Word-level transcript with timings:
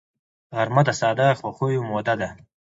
غرمه 0.55 0.81
د 0.87 0.89
ساده 1.01 1.27
خوښیو 1.39 1.87
موده 1.89 2.13
ده 2.19 2.29